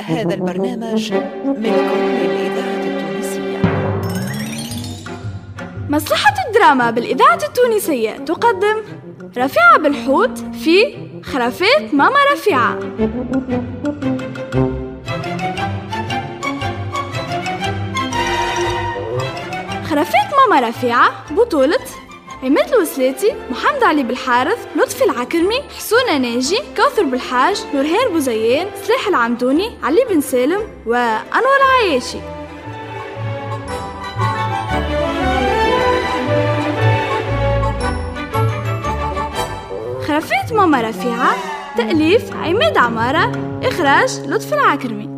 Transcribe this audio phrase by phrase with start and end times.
[0.00, 1.12] هذا البرنامج
[1.44, 3.60] ملك للإذاعة التونسية.
[5.88, 8.82] مصلحة الدراما بالإذاعة التونسية تقدم
[9.38, 12.78] رفيعة بالحوت في خرافات ماما رفيعة.
[19.90, 21.78] خرافات ماما رفيعة بطولة
[22.42, 29.70] عماد الوسلاتي محمد علي بالحارث لطفي العكرمي حسونة ناجي كوثر بالحاج نورهان بوزيان سلاح العمدوني
[29.82, 32.18] علي بن سالم وأنور عياشي.
[40.06, 41.34] خرافات ماما رفيعة
[41.76, 45.09] تأليف عماد عمارة إخراج لطفي العكرمي.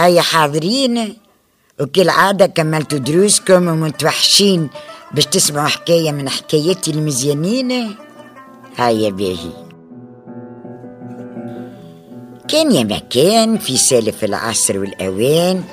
[0.00, 1.16] هيا حاضرين؟
[1.80, 4.68] وكالعادة كملتوا دروسكم ومتوحشين
[5.14, 7.96] باش تسمعوا حكاية من حكاياتي المزيانين؟
[8.76, 9.50] هيا باهي
[12.48, 15.64] كان يا مكان في سالف العصر والأوان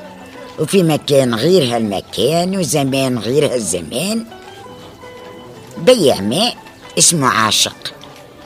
[0.59, 4.25] وفي مكان غير هالمكان وزمان غير هالزمان.
[5.78, 6.56] بيع ماء
[6.97, 7.94] اسمه عاشق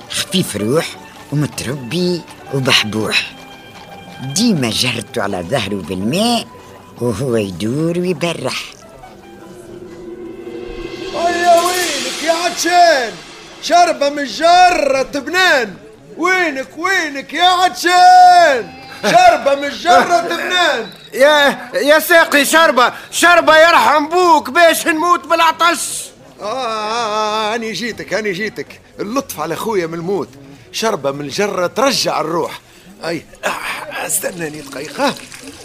[0.09, 0.97] خفيف روح
[1.31, 2.21] ومتربي
[2.53, 3.40] وبحبوح.
[4.21, 6.47] ديما جرته على ظهره بالماء
[7.01, 8.63] وهو يدور ويبرح.
[11.13, 13.13] هيا وينك يا عطشان
[13.61, 15.73] شربة من جرة بنان.
[16.17, 20.89] وينك وينك يا عطشان شربة من جرة بنان.
[21.13, 26.03] يا يا ساقي شربة شربة يرحم بوك باش نموت بالعطش.
[26.41, 28.81] آه, آه, آه أنا جيتك أنا جيتك.
[28.99, 30.29] اللطف على خويا من الموت.
[30.71, 32.59] شربة من الجرة ترجع الروح.
[33.03, 33.21] آه
[34.05, 35.15] استناني دقيقة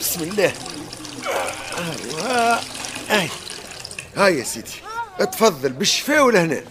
[0.01, 0.53] بسم الله.
[1.79, 2.61] أيوة.
[3.11, 3.29] أي.
[4.17, 4.71] هاي يا سيدي.
[5.21, 6.63] اتفضل بالشفاء والهنا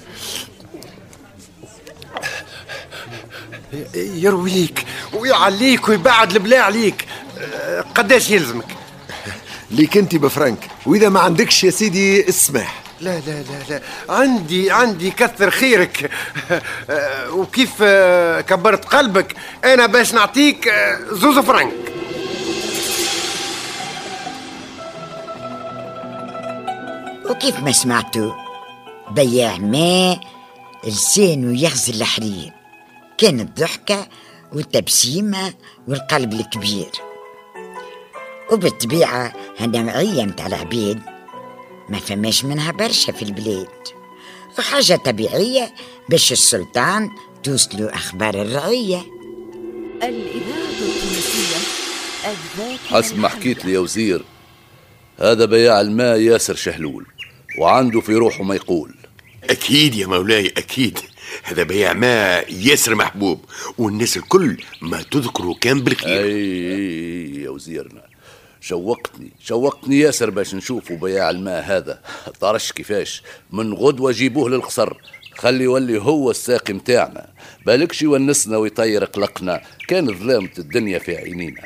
[3.96, 7.06] يرويك ويعليك ويبعد البلا عليك.
[7.96, 8.68] قداش يلزمك؟
[9.72, 10.68] ليك أنت بفرنك.
[10.86, 12.85] وإذا ما عندكش يا سيدي اسمح.
[13.02, 13.82] لا لا لا لا.
[14.10, 16.12] عندي عندي كثر خيرك.
[17.38, 17.84] وكيف
[18.48, 19.36] كبرت قلبك؟
[19.66, 20.74] أنا باش نعطيك
[21.12, 21.74] زوز فرنك.
[27.30, 28.32] وكيف ما سمعتوا
[29.12, 30.20] بياع ماء
[30.84, 32.54] لسانه يغزل الحرير.
[33.18, 34.08] كانت ضحكة
[34.54, 35.54] والتبسيمة
[35.88, 36.92] والقلب الكبير.
[38.52, 41.15] وبالطبيعة هالنوعية متاع العبيد
[41.90, 43.68] ما فماش منها برشا في البلاد.
[44.60, 45.74] وحاجة طبيعية
[46.10, 47.10] باش السلطان
[47.44, 49.06] توصلوا أخبار الرعية.
[50.04, 51.56] الإذاعة التونسية
[52.90, 54.24] حسب ما حكيت لي يا وزير
[55.20, 57.06] هذا بياع الماء ياسر شهلول
[57.58, 58.96] وعنده في روحه ما يقول
[59.44, 61.00] أكيد يا مولاي أكيد.
[61.44, 63.40] هذا بيع ماء ياسر محبوب
[63.78, 68.15] والناس الكل ما تذكره كان بالخير أي يا وزيرنا.
[68.62, 72.02] شوقتني شوقتني ياسر باش نشوفوا بياع الماء هذا.
[72.40, 74.94] طرش كيفاش؟ من غدوة جيبوه للقصر
[75.38, 77.30] خلي يولي هو الساقي متاعنا.
[77.66, 79.62] بالكش يونسنا ويطير قلقنا.
[79.88, 81.62] كان ظلامة الدنيا في عينينا.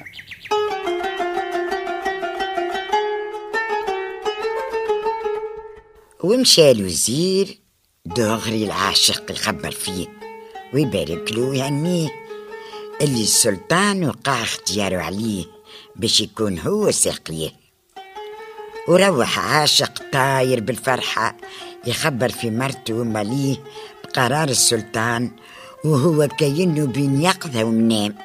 [6.24, 7.60] ومشى الوزير
[8.06, 10.08] دغري العاشق يخبر فيه.
[10.74, 12.10] ويبارك له ويهنيه
[13.02, 15.59] اللي السلطان وقع اختياره عليه.
[15.96, 17.50] باش يكون هو ساقيه
[18.88, 21.38] وروح عاشق طاير بالفرحة
[21.86, 23.56] يخبر في مرته وماليه
[24.04, 25.32] بقرار السلطان
[25.86, 28.16] وهو كأنه بين يقظة ومنام.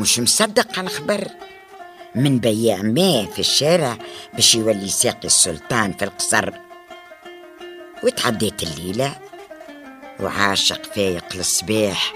[0.00, 1.28] مش مصدق الخبر
[2.14, 3.98] من بياع ماء في الشارع
[4.34, 6.50] باش يولي ساقي السلطان في القصر.
[8.04, 9.18] وتعديت الليلة
[10.20, 12.14] وعاشق فايق للصباح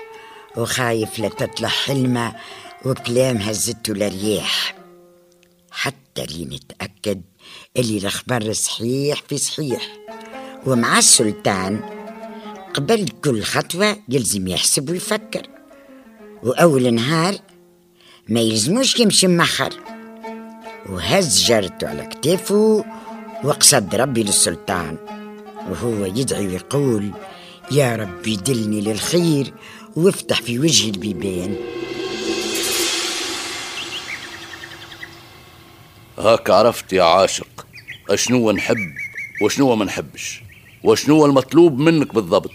[0.56, 2.32] وخايف لا تطلع حلمة
[2.84, 4.74] وكلام هزته للرياح.
[5.70, 7.22] حتى لين اتأكد
[7.76, 9.82] اللي الأخبار صحيح في صحيح.
[10.66, 11.80] ومع السلطان
[12.74, 15.46] قبل كل خطوة يلزم يحسب ويفكر.
[16.42, 17.34] وأول نهار
[18.28, 19.72] ما يلزموش يمشي مخر.
[20.88, 22.84] وهز جرته على كتافه
[23.44, 24.96] وقصد ربي للسلطان.
[25.70, 27.10] وهو يدعي ويقول
[27.70, 29.54] يا رب يدلني للخير
[29.96, 31.56] وافتح في وجهي البيبان.
[36.22, 37.66] هاك عرفت يا عاشق.
[38.10, 38.94] أشنو نحب
[39.42, 40.42] وشنو ما نحبش؟
[40.82, 42.50] وشنو المطلوب منك بالضبط؟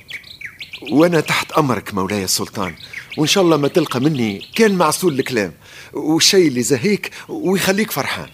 [0.91, 2.75] وأنا تحت أمرك مولاي السلطان.
[3.17, 5.53] وإن شاء الله ما تلقى مني كان معسول الكلام.
[5.93, 8.29] والشيء اللي زهيك ويخليك فرحان.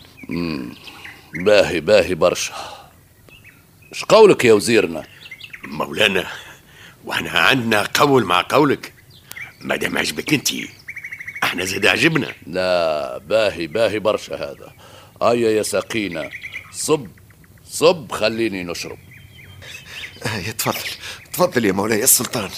[1.33, 2.53] باهي باهي برشا.
[3.91, 5.03] اش قولك يا وزيرنا؟
[5.63, 6.27] مولانا
[7.05, 8.93] وإحنا عندنا قول مع قولك.
[9.61, 10.49] ما دام عجبك انت
[11.43, 12.33] أحنا زاد عجبنا.
[12.47, 14.73] لا باهي باهي برشا هذا.
[15.23, 16.29] هيا يا ساقينا
[16.71, 17.07] صب
[17.71, 18.97] صب خليني نشرب.
[20.25, 20.89] آه تفضل
[21.33, 22.49] تفضل يا مولاي السلطان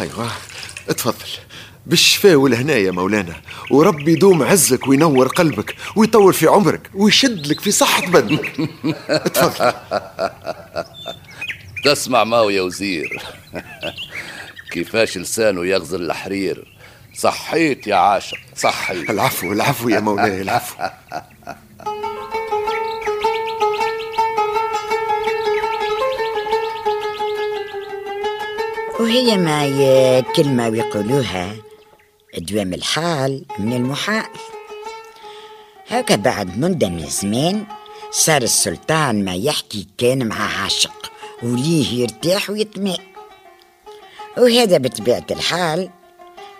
[0.00, 0.30] أيوه
[0.88, 1.28] تفضل.
[1.86, 3.40] بالشفاء والهنا يا مولانا.
[3.70, 8.70] وربي يدوم عزك وينور قلبك ويطول في عمرك ويشد لك في صحة بدنك.
[9.34, 9.72] تفضل.
[11.84, 13.22] تسمع ماو يا وزير.
[14.70, 16.79] كيفاش لسانه يغزل الحرير؟
[17.20, 19.10] صحيت يا عاشق صحيت.
[19.14, 20.84] العفو العفو يا مولاي العفو.
[29.00, 31.56] وهي ما كلمة ويقولوها
[32.38, 34.30] دوام الحال من المحال.
[35.88, 37.64] هكا بعد مدة من الزمان
[38.10, 41.12] صار السلطان ما يحكي كان مع عاشق
[41.42, 43.04] وليه يرتاح ويطمئن.
[44.38, 45.90] وهذا بطبيعة الحال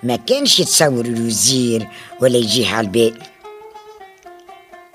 [0.02, 1.88] ما كانش يتصور الوزير
[2.20, 3.22] ولا يجيه على البال.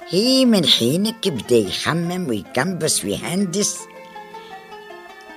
[0.10, 3.78] هي من حينك بدا يخمم ويكنبس ويهندس.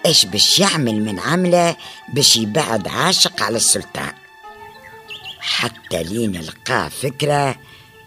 [0.06, 1.76] إيش باش يعمل من عملة
[2.14, 4.12] باش يبعد عاشق على السلطان؟
[5.40, 7.56] حتى لين لقاه فكرة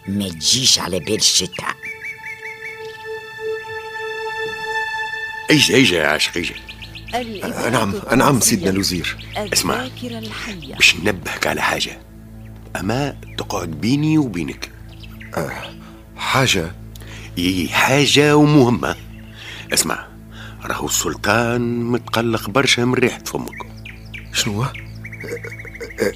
[0.06, 1.74] ما تجيش على بال الشتاء.
[5.50, 6.54] ايجا ايجا يا عاشق ايجا
[7.14, 9.16] الإذاعة نعم نعم سيدنا الوزير.
[9.36, 9.88] اسمع.
[10.76, 11.98] باش ننبهك على حاجة.
[12.76, 14.70] أما تقعد بيني وبينك.
[16.16, 16.72] حاجة.
[17.38, 18.96] هي حاجة ومهمة.
[19.72, 20.06] اسمع
[20.64, 23.66] راهو السلطان متقلق برشا من ريحة فمك.
[24.32, 24.72] شنو؟ هو؟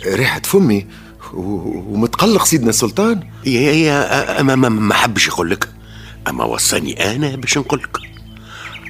[0.06, 0.86] ريحة فمي؟
[1.34, 5.68] ومتقلق سيدنا السلطان؟ هي هي أما ما, ما حبش يقول لك
[6.28, 7.98] أما وصاني أنا باش نقول لك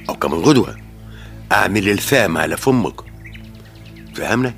[0.09, 0.86] أو كمان غدوة.
[1.51, 2.93] أعمل الفام على فمك.
[4.15, 4.53] فهمنا؟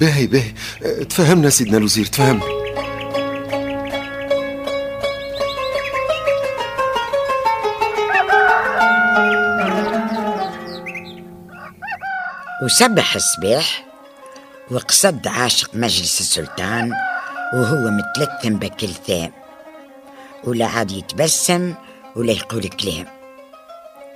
[0.00, 0.52] باهي باهي
[1.04, 2.56] تفهمنا سيدنا الوزير تفهمنا.
[12.64, 13.86] وسبح الصباح
[14.70, 16.92] وقصد عاشق مجلس السلطان
[17.54, 19.32] وهو متلثم بكلثام
[20.44, 21.74] ولا عاد يتبسم
[22.16, 23.15] ولا يقول كلام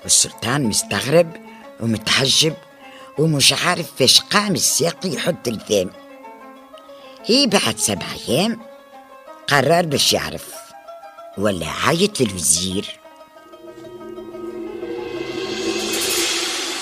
[0.03, 1.37] والسلطان مستغرب
[1.81, 2.55] ومتحجب
[3.19, 5.91] ومش عارف فاش قام الساقي يحط الثام
[7.27, 8.61] هي بعد سبع أيام
[9.49, 10.47] قرر باش يعرف
[11.39, 12.87] ولا عيط للوزير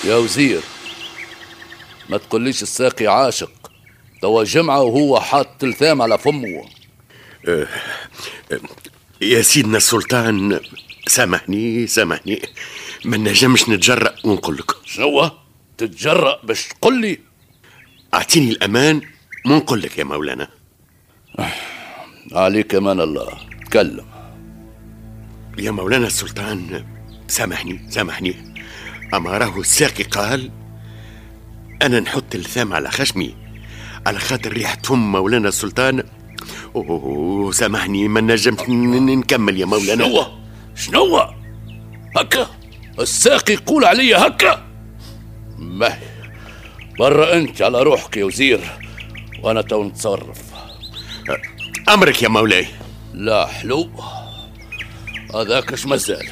[0.03, 0.61] يا وزير
[2.09, 3.51] ما تقوليش الساقي عاشق.
[4.21, 6.65] توا جمعة وهو حاط تلثام على فمه.
[9.21, 10.59] يا سيدنا السلطان
[11.07, 12.41] سامحني سامحني.
[13.05, 14.71] ما نجمش نتجرأ ونقول لك.
[14.85, 15.31] شنو؟
[15.77, 17.19] تتجرأ باش تقول لي؟
[18.13, 19.01] أعطيني الأمان
[19.45, 20.47] ما نقول لك يا مولانا.
[22.31, 23.27] عليك أمان الله.
[23.65, 24.05] تكلم.
[25.57, 26.85] يا مولانا السلطان
[27.27, 28.35] سامحني سامحني.
[29.13, 30.51] أما راهو الساقي قال
[31.81, 33.35] أنا نحط اللثام على خشمي
[34.07, 36.03] على خاطر ريحة فم مولانا السلطان.
[36.75, 40.05] أوه سامحني ما نجمت ن- نكمل يا مولانا.
[40.05, 40.25] شنو؟
[40.75, 41.17] شنو؟
[42.17, 42.58] هكا.
[42.99, 44.63] الساقي يقول علي هكا.
[45.57, 45.99] ما
[46.99, 48.59] برا أنت على روحك يا وزير
[49.43, 50.41] وأنا تو نتصرف.
[51.89, 52.67] أمرك يا مولاي.
[53.13, 53.89] لا حلو.
[55.35, 56.27] هذاك اش مازال؟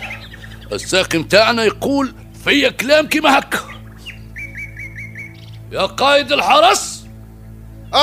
[0.71, 2.13] الساقي متاعنا يقول
[2.43, 3.59] فيا كلام كيما هكا.
[5.71, 7.05] يا قائد الحرس.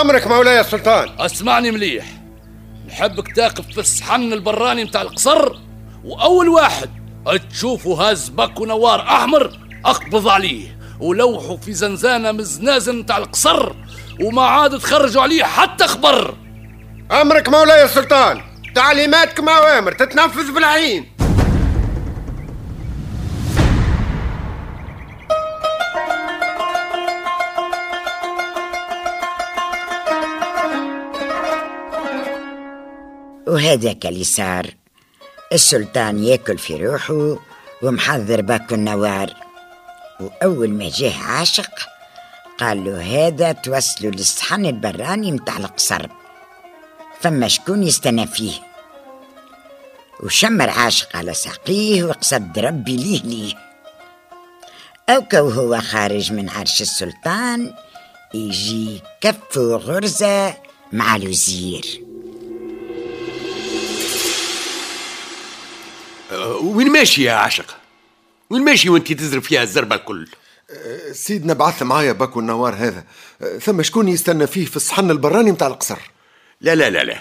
[0.00, 2.04] أمرك مولاي السلطان أسمعني مليح.
[2.88, 5.58] نحبك تقف في الصحن البراني متاع القصر
[6.04, 7.03] وأول واحد
[7.50, 13.72] تشوفه هاز بك ونوار أحمر؟ اقبض عليه ولوحوا في زنزانة من الزنازن متاع القصر
[14.20, 16.34] وما عاد تخرجوا عليه حتى خبر.
[17.12, 18.40] أمرك مولاي السلطان
[18.74, 21.14] تعليماتك أوامر تتنفذ بالعين.
[33.46, 34.66] وهذاك اللي صار
[35.54, 37.38] السلطان ياكل في روحه
[37.82, 39.34] ومحضر باكو النوار.
[40.20, 41.70] وأول ما جاه عاشق
[42.58, 46.06] قال له هذا توصلوا للصحن البراني متاع القصر.
[47.20, 48.52] فما شكون يستنى فيه.
[50.20, 53.54] وشمر عاشق على ساقيه وقصد ربي ليه ليه.
[55.08, 57.75] أو وهو خارج من عرش السلطان
[58.34, 60.56] يجي كف وغرزة
[60.92, 62.03] مع الوزير.
[66.32, 67.76] أه، وين ماشي يا عاشق؟
[68.50, 70.28] وين ماشي وانت تزرب فيها الزربة الكل؟
[71.12, 73.04] سيدنا بعث معايا باكو النوار هذا.
[73.60, 75.98] ثم شكون يستنى فيه في الصحن البراني متاع القصر؟
[76.60, 77.20] لا لا لا لا.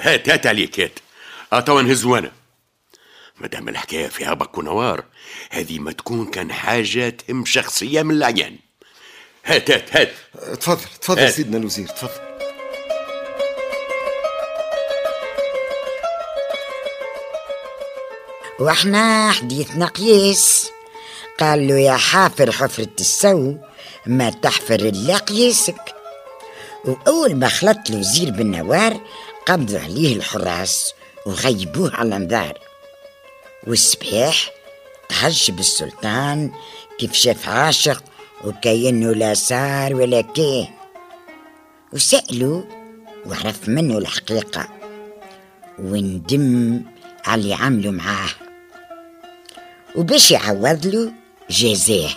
[0.00, 0.98] هات هات عليك هات.
[1.52, 2.32] اتوا نهزو أنا
[3.40, 5.04] مادام الحكاية فيها بكو نوار
[5.50, 8.56] هذه ما تكون كان حاجة تهم شخصية من العيان
[9.44, 10.12] هات هات هات.
[10.60, 11.34] تفضل تفضل هات.
[11.34, 12.35] سيدنا الوزير تفضل.
[18.60, 20.70] وإحنا حديثنا قياس.
[21.40, 23.54] قال له يا حافر حفرة السو
[24.06, 25.94] ما تحفر إلا قياسك.
[26.84, 29.00] وأول ما خلط الوزير بالنوار
[29.46, 30.92] قبضوا عليه الحراس
[31.26, 32.58] وغيبوه على الأنذار.
[33.66, 34.50] والصباح
[35.08, 36.52] تحجب السلطان
[36.98, 38.02] كيف شاف عاشق
[38.44, 40.68] وكأنه لا صار ولا كان
[41.92, 42.62] وسألوا
[43.26, 44.68] وعرف منه الحقيقة.
[45.78, 46.82] وندم
[47.26, 48.45] على اللي عملوا معاه.
[49.96, 51.12] وباش يعوض له
[51.50, 52.10] جزاه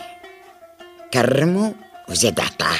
[1.13, 1.73] كرمه
[2.09, 2.79] وزاد عطاه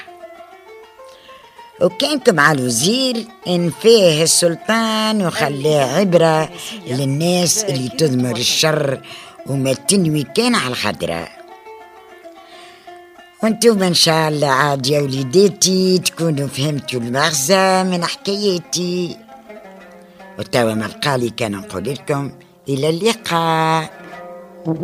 [1.82, 6.50] وكانكم مع الوزير انفاه السلطان وخلاه عبرة
[6.88, 9.01] للناس اللي تضمر الشر
[9.48, 11.39] وما تنوي كان على الخضراء
[13.44, 19.18] وأنتم إن شاء الله عاد يا وليداتي تكونوا فهمتوا المغزى من حكايتي
[20.39, 22.32] وتوا ما بقالي كان نقول لكم
[22.70, 23.89] إلى اللقاء.
[24.66, 24.75] كنتم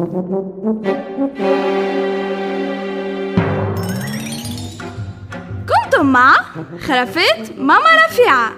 [6.06, 6.36] مع
[6.80, 8.52] خرافات ماما رفيعة.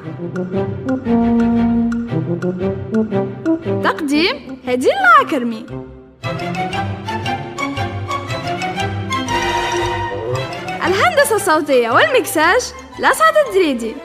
[3.84, 5.66] تقديم هديل العكرمي.
[10.86, 12.62] الهندسة الصوتية والمكساج
[13.00, 13.96] لسعد الدريدي.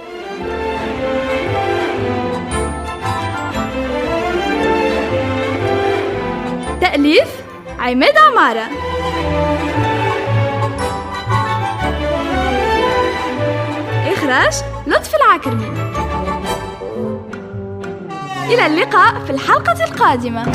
[6.93, 7.29] تأليف
[7.79, 8.69] عماد عمارة.
[14.13, 14.55] إخراج
[14.87, 15.67] لطفي العكرمي
[18.49, 20.53] إلى اللقاء في الحلقة القادمة.